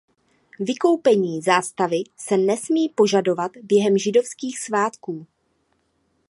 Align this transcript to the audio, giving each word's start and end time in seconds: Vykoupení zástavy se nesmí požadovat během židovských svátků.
Vykoupení 0.59 1.41
zástavy 1.41 2.03
se 2.17 2.37
nesmí 2.37 2.89
požadovat 2.89 3.51
během 3.63 3.97
židovských 3.97 4.59
svátků. 4.59 5.27